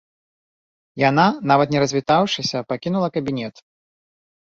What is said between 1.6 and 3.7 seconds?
не развітаўшыся, пакінула кабінет.